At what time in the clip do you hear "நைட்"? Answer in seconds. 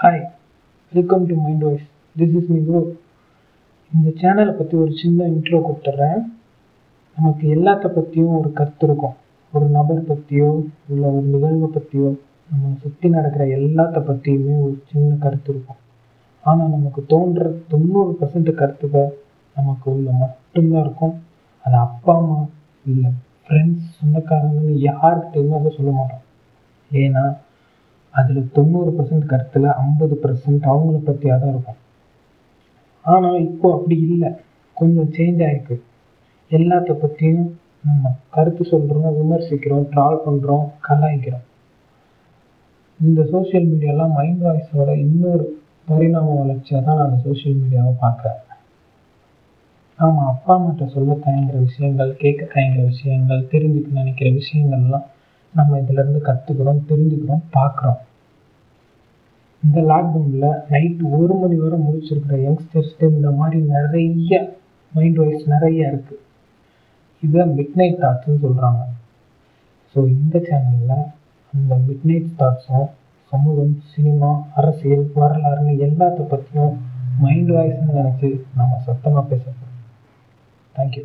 67.76-68.02, 72.06-72.30